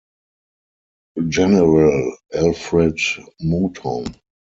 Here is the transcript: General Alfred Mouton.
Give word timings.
General 1.27 2.17
Alfred 2.33 2.97
Mouton. 3.39 4.05